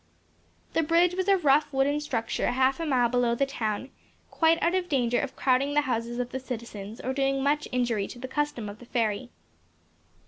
[0.73, 3.91] The bridge was a rough wooden structure half a mile below the town;
[4.31, 8.07] quite out of danger of crowding the houses of the citizens or doing much injury
[8.07, 9.29] to the custom of the ferry.